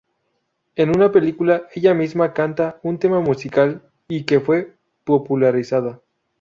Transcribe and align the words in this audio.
En 0.75 0.89
una 0.89 1.11
película 1.11 1.67
ella 1.75 1.93
misma 1.93 2.33
cantó 2.33 2.75
un 2.81 2.97
tema 2.97 3.19
musical 3.19 3.83
y 4.07 4.23
que 4.23 4.39
fue 4.39 4.73
popularizada. 5.03 6.01